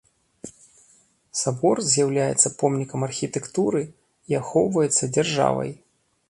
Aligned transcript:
Сабор 1.41 1.81
з'яўляецца 1.89 2.51
помнікам 2.63 3.05
архітэктуры 3.09 3.81
і 4.29 4.33
ахоўваецца 4.41 5.13
дзяржавай. 5.15 5.71